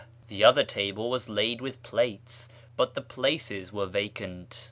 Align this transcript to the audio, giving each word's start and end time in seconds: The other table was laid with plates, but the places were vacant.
The 0.29 0.43
other 0.43 0.63
table 0.63 1.11
was 1.11 1.29
laid 1.29 1.61
with 1.61 1.83
plates, 1.83 2.49
but 2.75 2.95
the 2.95 3.03
places 3.03 3.71
were 3.71 3.85
vacant. 3.85 4.59